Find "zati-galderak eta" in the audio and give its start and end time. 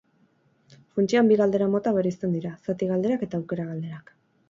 2.71-3.43